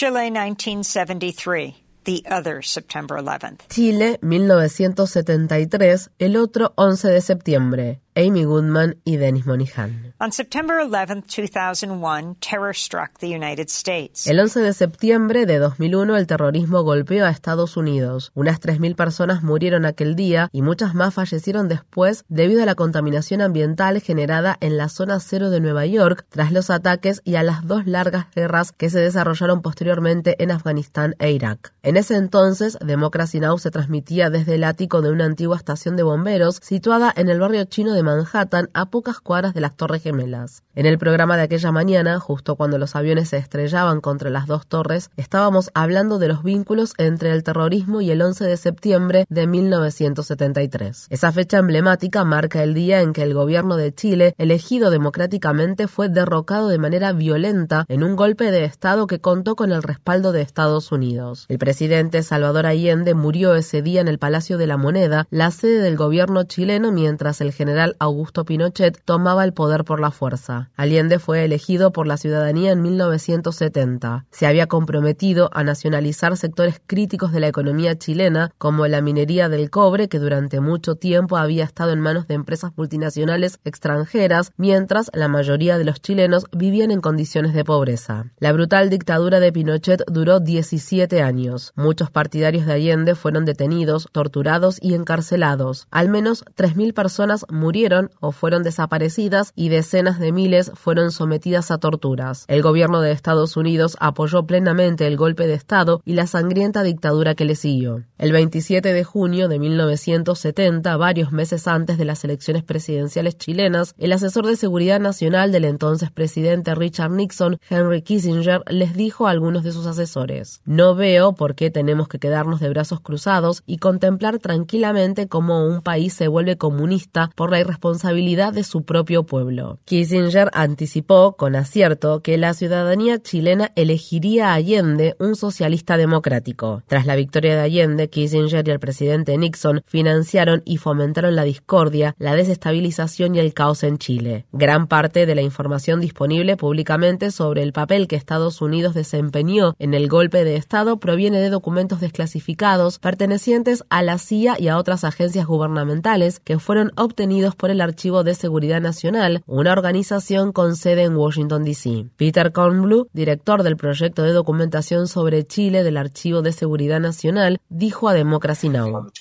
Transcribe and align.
Chile 0.00 0.30
1973. 0.30 1.74
The 2.04 2.22
other 2.26 2.62
September 2.62 3.18
11th. 3.18 3.68
Chile, 3.68 4.18
1973, 4.22 6.08
el 6.18 6.36
otro 6.38 6.72
11 6.76 7.08
de 7.08 7.20
septiembre. 7.20 8.00
Amy 8.16 8.44
Goodman 8.44 8.96
y 9.04 9.16
Dennis 9.16 9.46
Monihan. 9.46 10.14
On 10.18 10.32
September 10.32 10.78
11, 10.80 11.22
2001, 11.26 12.36
terror 12.40 12.74
struck 12.74 13.18
the 13.20 13.26
United 13.26 13.68
States. 13.68 14.26
El 14.26 14.38
11 14.38 14.60
de 14.60 14.72
septiembre 14.72 15.46
de 15.46 15.58
2001 15.58 16.16
el 16.16 16.26
terrorismo 16.26 16.82
golpeó 16.82 17.24
a 17.24 17.30
Estados 17.30 17.76
Unidos. 17.76 18.30
Unas 18.34 18.60
3.000 18.60 18.96
personas 18.96 19.42
murieron 19.42 19.86
aquel 19.86 20.16
día 20.16 20.48
y 20.52 20.62
muchas 20.62 20.94
más 20.94 21.14
fallecieron 21.14 21.68
después 21.68 22.24
debido 22.28 22.62
a 22.62 22.66
la 22.66 22.74
contaminación 22.74 23.40
ambiental 23.40 24.00
generada 24.00 24.56
en 24.60 24.76
la 24.76 24.88
zona 24.88 25.20
cero 25.20 25.50
de 25.50 25.60
Nueva 25.60 25.86
York 25.86 26.26
tras 26.28 26.52
los 26.52 26.70
ataques 26.70 27.22
y 27.24 27.36
a 27.36 27.42
las 27.42 27.66
dos 27.66 27.86
largas 27.86 28.26
guerras 28.34 28.72
que 28.72 28.90
se 28.90 28.98
desarrollaron 28.98 29.62
posteriormente 29.62 30.42
en 30.42 30.50
Afganistán 30.50 31.14
e 31.18 31.30
Irak. 31.30 31.72
En 31.82 31.96
ese 31.96 32.16
entonces, 32.16 32.76
Democracy 32.84 33.40
Now! 33.40 33.58
se 33.58 33.70
transmitía 33.70 34.30
desde 34.30 34.56
el 34.56 34.64
ático 34.64 35.00
de 35.00 35.10
una 35.10 35.24
antigua 35.24 35.56
estación 35.56 35.96
de 35.96 36.02
bomberos 36.02 36.58
situada 36.62 37.12
en 37.16 37.28
el 37.28 37.40
barrio 37.40 37.64
chino 37.64 37.94
de 37.94 37.99
Manhattan, 38.02 38.70
a 38.74 38.86
pocas 38.90 39.20
cuadras 39.20 39.54
de 39.54 39.60
las 39.60 39.76
Torres 39.76 40.02
Gemelas. 40.02 40.62
En 40.74 40.86
el 40.86 40.98
programa 40.98 41.36
de 41.36 41.42
aquella 41.42 41.72
mañana, 41.72 42.20
justo 42.20 42.56
cuando 42.56 42.78
los 42.78 42.96
aviones 42.96 43.30
se 43.30 43.36
estrellaban 43.36 44.00
contra 44.00 44.30
las 44.30 44.46
dos 44.46 44.66
torres, 44.66 45.10
estábamos 45.16 45.70
hablando 45.74 46.18
de 46.18 46.28
los 46.28 46.42
vínculos 46.42 46.94
entre 46.98 47.32
el 47.32 47.42
terrorismo 47.42 48.00
y 48.00 48.10
el 48.10 48.22
11 48.22 48.44
de 48.44 48.56
septiembre 48.56 49.26
de 49.28 49.46
1973. 49.46 51.06
Esa 51.10 51.32
fecha 51.32 51.58
emblemática 51.58 52.24
marca 52.24 52.62
el 52.62 52.74
día 52.74 53.00
en 53.00 53.12
que 53.12 53.22
el 53.22 53.34
gobierno 53.34 53.76
de 53.76 53.94
Chile, 53.94 54.34
elegido 54.38 54.90
democráticamente, 54.90 55.88
fue 55.88 56.08
derrocado 56.08 56.68
de 56.68 56.78
manera 56.78 57.12
violenta 57.12 57.84
en 57.88 58.02
un 58.02 58.16
golpe 58.16 58.50
de 58.50 58.64
Estado 58.64 59.06
que 59.06 59.20
contó 59.20 59.56
con 59.56 59.72
el 59.72 59.82
respaldo 59.82 60.32
de 60.32 60.42
Estados 60.42 60.92
Unidos. 60.92 61.46
El 61.48 61.58
presidente 61.58 62.22
Salvador 62.22 62.66
Allende 62.66 63.14
murió 63.14 63.54
ese 63.54 63.82
día 63.82 64.00
en 64.00 64.08
el 64.08 64.18
Palacio 64.18 64.58
de 64.58 64.66
la 64.66 64.76
Moneda, 64.76 65.26
la 65.30 65.50
sede 65.50 65.80
del 65.80 65.96
gobierno 65.96 66.44
chileno, 66.44 66.92
mientras 66.92 67.40
el 67.40 67.52
general 67.52 67.89
Augusto 67.98 68.44
Pinochet 68.44 69.02
tomaba 69.04 69.44
el 69.44 69.52
poder 69.52 69.84
por 69.84 70.00
la 70.00 70.10
fuerza. 70.10 70.70
Allende 70.76 71.18
fue 71.18 71.44
elegido 71.44 71.92
por 71.92 72.06
la 72.06 72.16
ciudadanía 72.16 72.72
en 72.72 72.82
1970. 72.82 74.26
Se 74.30 74.46
había 74.46 74.66
comprometido 74.66 75.50
a 75.52 75.64
nacionalizar 75.64 76.36
sectores 76.36 76.80
críticos 76.86 77.32
de 77.32 77.40
la 77.40 77.48
economía 77.48 77.98
chilena, 77.98 78.52
como 78.58 78.86
la 78.86 79.00
minería 79.00 79.48
del 79.48 79.70
cobre, 79.70 80.08
que 80.08 80.18
durante 80.18 80.60
mucho 80.60 80.94
tiempo 80.94 81.36
había 81.36 81.64
estado 81.64 81.92
en 81.92 82.00
manos 82.00 82.26
de 82.28 82.34
empresas 82.34 82.72
multinacionales 82.76 83.58
extranjeras, 83.64 84.52
mientras 84.56 85.10
la 85.14 85.28
mayoría 85.28 85.78
de 85.78 85.84
los 85.84 86.00
chilenos 86.00 86.46
vivían 86.52 86.90
en 86.90 87.00
condiciones 87.00 87.54
de 87.54 87.64
pobreza. 87.64 88.26
La 88.38 88.52
brutal 88.52 88.90
dictadura 88.90 89.40
de 89.40 89.52
Pinochet 89.52 90.02
duró 90.06 90.40
17 90.40 91.22
años. 91.22 91.72
Muchos 91.76 92.10
partidarios 92.10 92.66
de 92.66 92.74
Allende 92.74 93.14
fueron 93.14 93.44
detenidos, 93.44 94.08
torturados 94.12 94.78
y 94.80 94.94
encarcelados. 94.94 95.86
Al 95.90 96.08
menos 96.08 96.44
3.000 96.56 96.94
personas 96.94 97.46
murieron 97.50 97.79
o 98.20 98.32
fueron 98.32 98.62
desaparecidas 98.62 99.52
y 99.56 99.70
decenas 99.70 100.18
de 100.18 100.32
miles 100.32 100.70
fueron 100.74 101.12
sometidas 101.12 101.70
a 101.70 101.78
torturas. 101.78 102.44
El 102.48 102.60
gobierno 102.60 103.00
de 103.00 103.12
Estados 103.12 103.56
Unidos 103.56 103.96
apoyó 104.00 104.44
plenamente 104.44 105.06
el 105.06 105.16
golpe 105.16 105.46
de 105.46 105.54
Estado 105.54 106.02
y 106.04 106.12
la 106.12 106.26
sangrienta 106.26 106.82
dictadura 106.82 107.34
que 107.34 107.46
le 107.46 107.54
siguió. 107.54 108.02
El 108.18 108.32
27 108.32 108.92
de 108.92 109.04
junio 109.04 109.48
de 109.48 109.58
1970, 109.58 110.94
varios 110.98 111.32
meses 111.32 111.66
antes 111.66 111.96
de 111.96 112.04
las 112.04 112.22
elecciones 112.22 112.64
presidenciales 112.64 113.38
chilenas, 113.38 113.94
el 113.96 114.12
asesor 114.12 114.46
de 114.46 114.56
seguridad 114.56 115.00
nacional 115.00 115.50
del 115.50 115.64
entonces 115.64 116.10
presidente 116.10 116.74
Richard 116.74 117.12
Nixon, 117.12 117.58
Henry 117.70 118.02
Kissinger, 118.02 118.62
les 118.68 118.94
dijo 118.94 119.26
a 119.26 119.30
algunos 119.30 119.64
de 119.64 119.72
sus 119.72 119.86
asesores, 119.86 120.60
no 120.66 120.94
veo 120.94 121.32
por 121.32 121.54
qué 121.54 121.70
tenemos 121.70 122.08
que 122.08 122.18
quedarnos 122.18 122.60
de 122.60 122.68
brazos 122.68 123.00
cruzados 123.00 123.62
y 123.64 123.78
contemplar 123.78 124.38
tranquilamente 124.38 125.28
cómo 125.28 125.64
un 125.64 125.80
país 125.80 126.12
se 126.12 126.28
vuelve 126.28 126.58
comunista 126.58 127.30
por 127.34 127.50
la 127.50 127.60
responsabilidad 127.70 128.52
de 128.52 128.64
su 128.64 128.82
propio 128.82 129.24
pueblo. 129.24 129.78
Kissinger 129.84 130.50
anticipó 130.52 131.36
con 131.36 131.56
acierto 131.56 132.20
que 132.20 132.36
la 132.36 132.54
ciudadanía 132.54 133.22
chilena 133.22 133.72
elegiría 133.76 134.50
a 134.50 134.54
Allende 134.54 135.16
un 135.18 135.36
socialista 135.36 135.96
democrático. 135.96 136.82
Tras 136.86 137.06
la 137.06 137.16
victoria 137.16 137.54
de 137.54 137.62
Allende, 137.62 138.10
Kissinger 138.10 138.66
y 138.66 138.70
el 138.70 138.80
presidente 138.80 139.36
Nixon 139.38 139.82
financiaron 139.86 140.62
y 140.64 140.76
fomentaron 140.76 141.36
la 141.36 141.44
discordia, 141.44 142.14
la 142.18 142.34
desestabilización 142.34 143.34
y 143.34 143.38
el 143.38 143.54
caos 143.54 143.82
en 143.82 143.98
Chile. 143.98 144.46
Gran 144.52 144.86
parte 144.86 145.26
de 145.26 145.34
la 145.34 145.42
información 145.42 146.00
disponible 146.00 146.56
públicamente 146.56 147.30
sobre 147.30 147.62
el 147.62 147.72
papel 147.72 148.08
que 148.08 148.16
Estados 148.16 148.60
Unidos 148.60 148.94
desempeñó 148.94 149.74
en 149.78 149.94
el 149.94 150.08
golpe 150.08 150.44
de 150.44 150.56
Estado 150.56 150.98
proviene 150.98 151.40
de 151.40 151.50
documentos 151.50 152.00
desclasificados 152.00 152.98
pertenecientes 152.98 153.84
a 153.90 154.02
la 154.02 154.18
CIA 154.18 154.56
y 154.58 154.68
a 154.68 154.76
otras 154.76 155.04
agencias 155.04 155.46
gubernamentales 155.46 156.40
que 156.40 156.58
fueron 156.58 156.92
obtenidos 156.96 157.54
por 157.60 157.70
el 157.70 157.82
Archivo 157.82 158.24
de 158.24 158.34
Seguridad 158.34 158.80
Nacional, 158.80 159.42
una 159.46 159.72
organización 159.72 160.50
con 160.50 160.76
sede 160.76 161.02
en 161.02 161.14
Washington, 161.14 161.62
D.C. 161.62 162.06
Peter 162.16 162.52
Kornblum, 162.52 163.04
director 163.12 163.62
del 163.62 163.76
proyecto 163.76 164.22
de 164.22 164.32
documentación 164.32 165.06
sobre 165.06 165.46
Chile 165.46 165.84
del 165.84 165.98
Archivo 165.98 166.40
de 166.40 166.52
Seguridad 166.52 167.00
Nacional, 167.00 167.60
dijo 167.68 168.08
a 168.08 168.14
Democracy 168.14 168.70
Now! 168.70 169.12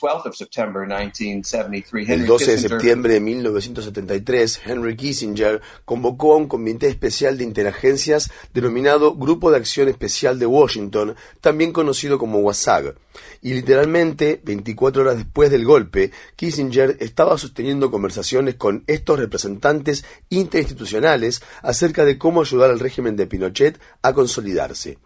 El 2.07 2.25
12 2.25 2.51
de 2.51 2.57
septiembre 2.57 3.13
de 3.15 3.19
1973, 3.19 4.61
Henry 4.65 4.95
Kissinger 4.95 5.61
convocó 5.83 6.33
a 6.33 6.37
un 6.37 6.47
comité 6.47 6.87
especial 6.87 7.37
de 7.37 7.43
interagencias 7.43 8.31
denominado 8.53 9.15
Grupo 9.15 9.51
de 9.51 9.57
Acción 9.57 9.89
Especial 9.89 10.39
de 10.39 10.45
Washington, 10.45 11.15
también 11.41 11.73
conocido 11.73 12.17
como 12.17 12.39
WASAG. 12.39 12.95
Y 13.41 13.53
literalmente, 13.53 14.41
24 14.43 15.01
horas 15.01 15.17
después 15.17 15.49
del 15.49 15.65
golpe, 15.65 16.11
Kissinger 16.35 16.97
estaba 16.99 17.37
sosteniendo 17.37 17.91
conversaciones 17.91 18.55
con 18.55 18.83
estos 18.87 19.19
representantes 19.19 20.03
interinstitucionales 20.29 21.41
acerca 21.61 22.05
de 22.05 22.17
cómo 22.17 22.41
ayudar 22.41 22.69
al 22.69 22.79
régimen 22.79 23.15
de 23.15 23.27
Pinochet 23.27 23.79
a 24.01 24.13
consolidarse. 24.13 24.97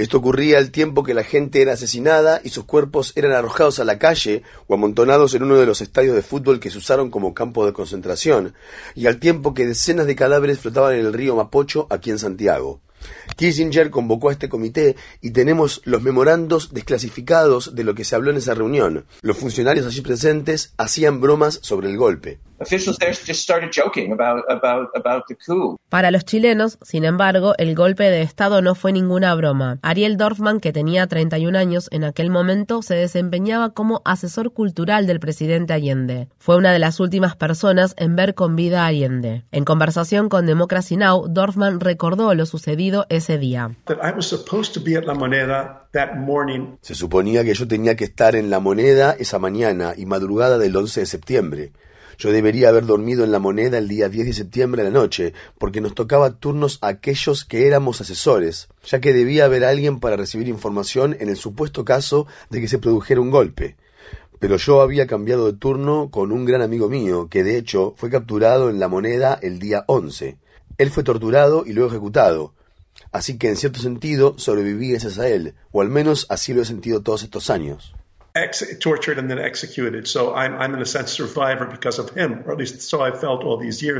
Esto 0.00 0.16
ocurría 0.16 0.56
al 0.56 0.70
tiempo 0.70 1.02
que 1.02 1.12
la 1.12 1.24
gente 1.24 1.60
era 1.60 1.74
asesinada 1.74 2.40
y 2.42 2.48
sus 2.48 2.64
cuerpos 2.64 3.12
eran 3.16 3.32
arrojados 3.32 3.80
a 3.80 3.84
la 3.84 3.98
calle 3.98 4.42
o 4.66 4.72
amontonados 4.72 5.34
en 5.34 5.42
uno 5.42 5.56
de 5.58 5.66
los 5.66 5.82
estadios 5.82 6.16
de 6.16 6.22
fútbol 6.22 6.58
que 6.58 6.70
se 6.70 6.78
usaron 6.78 7.10
como 7.10 7.34
campo 7.34 7.66
de 7.66 7.74
concentración, 7.74 8.54
y 8.94 9.08
al 9.08 9.18
tiempo 9.18 9.52
que 9.52 9.66
decenas 9.66 10.06
de 10.06 10.16
cadáveres 10.16 10.60
flotaban 10.60 10.94
en 10.94 11.04
el 11.04 11.12
río 11.12 11.36
Mapocho 11.36 11.86
aquí 11.90 12.08
en 12.08 12.18
Santiago. 12.18 12.80
Kissinger 13.36 13.90
convocó 13.90 14.28
a 14.28 14.32
este 14.32 14.48
comité 14.48 14.96
y 15.20 15.30
tenemos 15.30 15.80
los 15.84 16.02
memorandos 16.02 16.72
desclasificados 16.72 17.74
de 17.74 17.84
lo 17.84 17.94
que 17.94 18.04
se 18.04 18.14
habló 18.14 18.30
en 18.30 18.36
esa 18.36 18.54
reunión. 18.54 19.06
Los 19.22 19.36
funcionarios 19.36 19.86
allí 19.86 20.00
presentes 20.00 20.72
hacían 20.76 21.20
bromas 21.20 21.58
sobre 21.62 21.88
el 21.88 21.96
golpe. 21.96 22.38
Para 25.88 26.10
los 26.10 26.24
chilenos, 26.26 26.78
sin 26.82 27.04
embargo, 27.04 27.54
el 27.56 27.74
golpe 27.74 28.04
de 28.04 28.20
Estado 28.20 28.60
no 28.60 28.74
fue 28.74 28.92
ninguna 28.92 29.34
broma. 29.34 29.78
Ariel 29.80 30.18
Dorfman, 30.18 30.60
que 30.60 30.72
tenía 30.72 31.06
31 31.06 31.58
años 31.58 31.88
en 31.90 32.04
aquel 32.04 32.28
momento, 32.28 32.82
se 32.82 32.94
desempeñaba 32.94 33.70
como 33.70 34.02
asesor 34.04 34.52
cultural 34.52 35.06
del 35.06 35.20
presidente 35.20 35.72
Allende. 35.72 36.28
Fue 36.38 36.56
una 36.56 36.72
de 36.72 36.78
las 36.78 37.00
últimas 37.00 37.34
personas 37.34 37.94
en 37.96 38.14
ver 38.14 38.34
con 38.34 38.56
vida 38.56 38.84
a 38.84 38.86
Allende. 38.88 39.44
En 39.52 39.64
conversación 39.64 40.28
con 40.28 40.44
Democracy 40.44 40.98
Now!, 40.98 41.28
Dorfman 41.28 41.80
recordó 41.80 42.34
lo 42.34 42.44
sucedido 42.44 43.06
ese 43.08 43.38
día. 43.38 43.74
Se 46.82 46.94
suponía 46.94 47.42
que 47.42 47.54
yo 47.54 47.66
tenía 47.66 47.96
que 47.96 48.04
estar 48.04 48.36
en 48.36 48.50
la 48.50 48.60
moneda 48.60 49.16
esa 49.18 49.38
mañana 49.38 49.94
y 49.96 50.04
madrugada 50.04 50.58
del 50.58 50.76
11 50.76 51.00
de 51.00 51.06
septiembre. 51.06 51.72
Yo 52.20 52.32
debería 52.32 52.68
haber 52.68 52.84
dormido 52.84 53.24
en 53.24 53.32
la 53.32 53.38
moneda 53.38 53.78
el 53.78 53.88
día 53.88 54.10
10 54.10 54.26
de 54.26 54.32
septiembre 54.34 54.82
a 54.82 54.84
la 54.84 54.90
noche, 54.90 55.32
porque 55.56 55.80
nos 55.80 55.94
tocaba 55.94 56.32
turnos 56.32 56.76
a 56.82 56.88
aquellos 56.88 57.46
que 57.46 57.66
éramos 57.66 58.02
asesores, 58.02 58.68
ya 58.84 59.00
que 59.00 59.14
debía 59.14 59.46
haber 59.46 59.64
alguien 59.64 60.00
para 60.00 60.18
recibir 60.18 60.46
información 60.46 61.16
en 61.18 61.30
el 61.30 61.38
supuesto 61.38 61.82
caso 61.82 62.26
de 62.50 62.60
que 62.60 62.68
se 62.68 62.78
produjera 62.78 63.22
un 63.22 63.30
golpe. 63.30 63.78
Pero 64.38 64.58
yo 64.58 64.82
había 64.82 65.06
cambiado 65.06 65.46
de 65.46 65.54
turno 65.54 66.10
con 66.10 66.30
un 66.30 66.44
gran 66.44 66.60
amigo 66.60 66.90
mío, 66.90 67.28
que 67.30 67.42
de 67.42 67.56
hecho 67.56 67.94
fue 67.96 68.10
capturado 68.10 68.68
en 68.68 68.78
la 68.80 68.88
moneda 68.88 69.38
el 69.40 69.58
día 69.58 69.84
11. 69.86 70.36
Él 70.76 70.90
fue 70.90 71.04
torturado 71.04 71.64
y 71.64 71.72
luego 71.72 71.88
ejecutado. 71.88 72.52
Así 73.12 73.38
que 73.38 73.48
en 73.48 73.56
cierto 73.56 73.80
sentido 73.80 74.34
sobreviví 74.36 74.90
gracias 74.90 75.18
a 75.18 75.26
él, 75.26 75.54
o 75.72 75.80
al 75.80 75.88
menos 75.88 76.26
así 76.28 76.52
lo 76.52 76.60
he 76.60 76.66
sentido 76.66 77.00
todos 77.00 77.22
estos 77.22 77.48
años. 77.48 77.94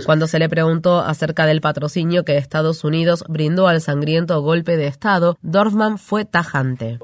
Cuando 0.06 0.27
se 0.27 0.38
le 0.38 0.49
preguntó 0.49 1.00
acerca 1.00 1.47
del 1.47 1.61
patrocinio 1.61 2.25
que 2.25 2.37
Estados 2.37 2.85
Unidos 2.85 3.25
brindó 3.29 3.67
al 3.67 3.81
sangriento 3.81 4.41
golpe 4.41 4.77
de 4.77 4.87
Estado, 4.87 5.37
Dorfman 5.43 5.99
fue 5.99 6.25
tajante. 6.25 7.00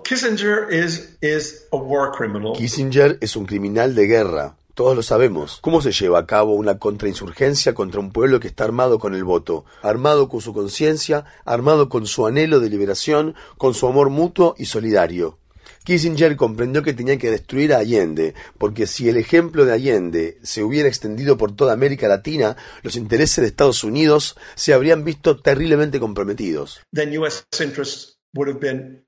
Kissinger 2.52 3.18
es 3.20 3.36
un 3.36 3.46
criminal 3.46 3.94
de 3.94 4.06
guerra 4.06 4.56
Todos 4.74 4.94
lo 4.94 5.02
sabemos. 5.02 5.58
¿Cómo 5.62 5.80
se 5.80 5.90
lleva 5.90 6.20
a 6.20 6.26
cabo 6.26 6.54
una 6.54 6.78
contrainsurgencia 6.78 7.74
contra 7.74 7.98
un 7.98 8.12
pueblo 8.12 8.38
que 8.40 8.48
está 8.48 8.64
armado 8.64 8.98
con 8.98 9.14
el 9.14 9.24
voto, 9.24 9.64
armado 9.82 10.28
con 10.28 10.40
su 10.40 10.52
conciencia, 10.52 11.24
armado 11.44 11.88
con 11.88 12.06
su 12.06 12.26
anhelo 12.26 12.60
de 12.60 12.70
liberación, 12.70 13.34
con 13.58 13.74
su 13.74 13.88
amor 13.88 14.10
mutuo 14.10 14.54
y 14.58 14.66
solidario? 14.66 15.38
Kissinger 15.86 16.34
comprendió 16.34 16.82
que 16.82 16.94
tenía 16.94 17.16
que 17.16 17.30
destruir 17.30 17.72
a 17.72 17.78
Allende, 17.78 18.34
porque 18.58 18.88
si 18.88 19.08
el 19.08 19.16
ejemplo 19.16 19.64
de 19.64 19.72
Allende 19.72 20.36
se 20.42 20.64
hubiera 20.64 20.88
extendido 20.88 21.38
por 21.38 21.54
toda 21.54 21.72
América 21.72 22.08
Latina, 22.08 22.56
los 22.82 22.96
intereses 22.96 23.42
de 23.42 23.46
Estados 23.46 23.84
Unidos 23.84 24.36
se 24.56 24.74
habrían 24.74 25.04
visto 25.04 25.40
terriblemente 25.40 26.00
comprometidos. 26.00 26.80
Uh, 26.92 29.05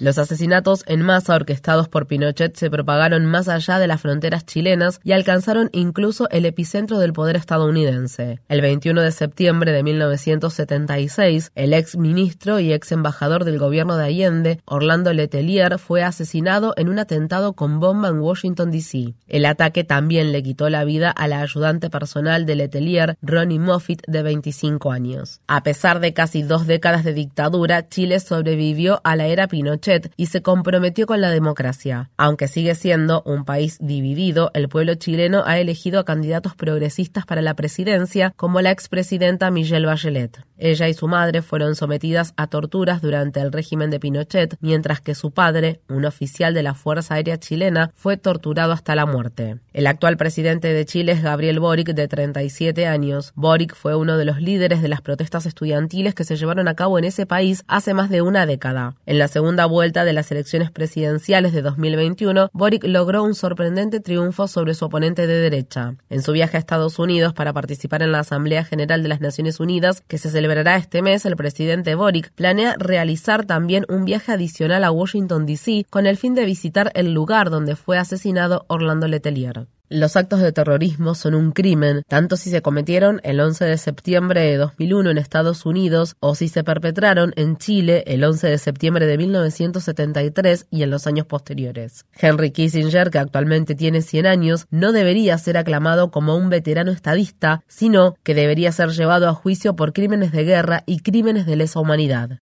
Los 0.00 0.16
asesinatos 0.16 0.82
en 0.86 1.02
masa 1.02 1.34
orquestados 1.34 1.88
por 1.88 2.06
Pinochet 2.06 2.56
se 2.56 2.70
propagaron 2.70 3.26
más 3.26 3.48
allá 3.48 3.78
de 3.78 3.86
las 3.86 4.00
fronteras 4.00 4.46
chilenas 4.46 4.98
y 5.04 5.12
alcanzaron 5.12 5.68
incluso 5.72 6.26
el 6.30 6.46
epicentro 6.46 6.98
del 6.98 7.12
poder 7.12 7.36
estadounidense. 7.36 8.40
El 8.48 8.62
21 8.62 9.02
de 9.02 9.12
septiembre 9.12 9.72
de 9.72 9.82
1976, 9.82 11.52
el 11.54 11.74
ex 11.74 11.98
ministro 11.98 12.60
y 12.60 12.72
ex 12.72 12.92
embajador 12.92 13.44
del 13.44 13.58
gobierno 13.58 13.98
de 13.98 14.06
Allende, 14.06 14.60
Orlando 14.64 15.12
Letelier, 15.12 15.78
fue 15.78 16.02
asesinado 16.02 16.72
en 16.78 16.88
un 16.88 16.98
atentado 16.98 17.52
con 17.52 17.78
bomba 17.78 18.08
en 18.08 18.20
Washington, 18.20 18.70
D.C. 18.70 19.14
El 19.28 19.44
ataque 19.44 19.84
también 19.84 20.32
le 20.32 20.42
quitó 20.42 20.70
la 20.70 20.84
vida 20.84 21.10
a 21.10 21.28
la 21.28 21.40
ayudante 21.40 21.90
personal 21.90 22.46
de 22.46 22.54
Letelier, 22.54 23.18
Ronnie 23.20 23.58
Moffitt, 23.58 24.00
de 24.06 24.22
25 24.22 24.92
años. 24.92 25.42
A 25.46 25.62
pesar 25.62 26.00
de 26.00 26.14
casi 26.14 26.42
dos 26.42 26.66
décadas 26.66 27.04
de 27.04 27.12
dictadura, 27.12 27.65
Chile 27.88 28.20
sobrevivió 28.20 29.00
a 29.04 29.16
la 29.16 29.26
era 29.26 29.48
Pinochet 29.48 30.12
y 30.16 30.26
se 30.26 30.42
comprometió 30.42 31.06
con 31.06 31.20
la 31.20 31.30
democracia. 31.30 32.10
Aunque 32.16 32.48
sigue 32.48 32.74
siendo 32.74 33.22
un 33.22 33.44
país 33.44 33.78
dividido, 33.80 34.50
el 34.54 34.68
pueblo 34.68 34.94
chileno 34.94 35.42
ha 35.44 35.58
elegido 35.58 36.00
a 36.00 36.04
candidatos 36.04 36.54
progresistas 36.54 37.26
para 37.26 37.42
la 37.42 37.54
presidencia, 37.54 38.32
como 38.36 38.60
la 38.60 38.70
expresidenta 38.70 39.50
Michelle 39.50 39.86
Bachelet. 39.86 40.40
Ella 40.58 40.88
y 40.88 40.94
su 40.94 41.08
madre 41.08 41.42
fueron 41.42 41.74
sometidas 41.74 42.32
a 42.36 42.46
torturas 42.46 43.02
durante 43.02 43.40
el 43.40 43.52
régimen 43.52 43.90
de 43.90 44.00
Pinochet, 44.00 44.56
mientras 44.60 45.00
que 45.00 45.14
su 45.14 45.30
padre, 45.30 45.80
un 45.88 46.04
oficial 46.04 46.54
de 46.54 46.62
la 46.62 46.74
Fuerza 46.74 47.14
Aérea 47.14 47.38
chilena, 47.38 47.90
fue 47.94 48.16
torturado 48.16 48.72
hasta 48.72 48.94
la 48.94 49.06
muerte. 49.06 49.58
El 49.72 49.86
actual 49.86 50.16
presidente 50.16 50.72
de 50.72 50.84
Chile 50.86 51.12
es 51.12 51.22
Gabriel 51.22 51.60
Boric, 51.60 51.88
de 51.88 52.08
37 52.08 52.86
años. 52.86 53.32
Boric 53.34 53.74
fue 53.74 53.94
uno 53.94 54.16
de 54.16 54.24
los 54.24 54.40
líderes 54.40 54.82
de 54.82 54.88
las 54.88 55.02
protestas 55.02 55.46
estudiantiles 55.46 56.14
que 56.14 56.24
se 56.24 56.36
llevaron 56.36 56.68
a 56.68 56.74
cabo 56.74 56.98
en 56.98 57.04
ese 57.04 57.26
país 57.26 57.64
hace 57.68 57.94
más 57.94 58.08
de 58.08 58.22
una 58.22 58.46
década. 58.46 58.96
En 59.04 59.18
la 59.18 59.28
segunda 59.28 59.66
vuelta 59.66 60.04
de 60.04 60.12
las 60.12 60.30
elecciones 60.32 60.70
presidenciales 60.70 61.52
de 61.52 61.62
2021, 61.62 62.50
Boric 62.52 62.84
logró 62.84 63.22
un 63.22 63.34
sorprendente 63.34 64.00
triunfo 64.00 64.48
sobre 64.48 64.74
su 64.74 64.86
oponente 64.86 65.26
de 65.26 65.40
derecha. 65.40 65.94
En 66.08 66.22
su 66.22 66.32
viaje 66.32 66.56
a 66.56 66.60
Estados 66.60 66.98
Unidos 66.98 67.34
para 67.34 67.52
participar 67.52 68.02
en 68.02 68.12
la 68.12 68.20
Asamblea 68.20 68.64
General 68.64 69.02
de 69.02 69.08
las 69.08 69.20
Naciones 69.20 69.60
Unidas, 69.60 70.02
que 70.06 70.18
se 70.18 70.30
celebrará 70.46 70.76
este 70.76 71.02
mes, 71.02 71.26
el 71.26 71.34
presidente 71.34 71.96
Boric 71.96 72.30
planea 72.30 72.76
realizar 72.78 73.44
también 73.44 73.84
un 73.88 74.04
viaje 74.04 74.30
adicional 74.30 74.84
a 74.84 74.92
Washington, 74.92 75.44
D.C., 75.44 75.86
con 75.90 76.06
el 76.06 76.16
fin 76.16 76.36
de 76.36 76.44
visitar 76.44 76.92
el 76.94 77.12
lugar 77.12 77.50
donde 77.50 77.74
fue 77.74 77.98
asesinado 77.98 78.64
Orlando 78.68 79.08
Letelier. 79.08 79.66
Los 79.88 80.16
actos 80.16 80.40
de 80.40 80.50
terrorismo 80.50 81.14
son 81.14 81.36
un 81.36 81.52
crimen, 81.52 82.02
tanto 82.08 82.36
si 82.36 82.50
se 82.50 82.60
cometieron 82.60 83.20
el 83.22 83.38
11 83.38 83.66
de 83.66 83.78
septiembre 83.78 84.40
de 84.40 84.56
2001 84.56 85.10
en 85.10 85.18
Estados 85.18 85.64
Unidos 85.64 86.16
o 86.18 86.34
si 86.34 86.48
se 86.48 86.64
perpetraron 86.64 87.32
en 87.36 87.56
Chile 87.56 88.02
el 88.08 88.24
11 88.24 88.48
de 88.48 88.58
septiembre 88.58 89.06
de 89.06 89.16
1973 89.16 90.66
y 90.72 90.82
en 90.82 90.90
los 90.90 91.06
años 91.06 91.26
posteriores. 91.26 92.04
Henry 92.18 92.50
Kissinger, 92.50 93.10
que 93.10 93.20
actualmente 93.20 93.76
tiene 93.76 94.02
100 94.02 94.26
años, 94.26 94.66
no 94.70 94.90
debería 94.90 95.38
ser 95.38 95.56
aclamado 95.56 96.10
como 96.10 96.36
un 96.36 96.50
veterano 96.50 96.90
estadista, 96.90 97.62
sino 97.68 98.16
que 98.24 98.34
debería 98.34 98.72
ser 98.72 98.88
llevado 98.88 99.28
a 99.28 99.34
juicio 99.34 99.76
por 99.76 99.92
crímenes 99.92 100.32
de 100.32 100.42
guerra 100.42 100.82
y 100.86 100.98
crímenes 100.98 101.46
de 101.46 101.54
lesa 101.54 101.78
humanidad. 101.78 102.40